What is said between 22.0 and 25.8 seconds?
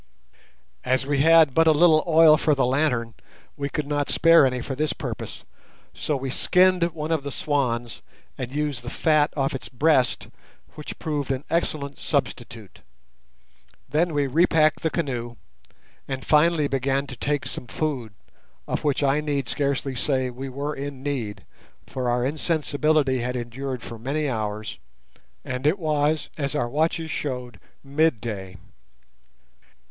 our insensibility had endured for many hours, and it